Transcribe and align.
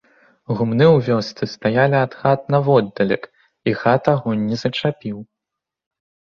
Гумны 0.61 0.85
ў 0.85 0.97
вёсцы 1.09 1.43
стаялі 1.55 1.95
ад 2.05 2.17
хат 2.23 2.41
наводдалек, 2.57 3.23
і 3.69 3.77
хат 3.85 4.03
агонь 4.17 4.43
не 4.51 4.57
зачапіў. 4.65 5.17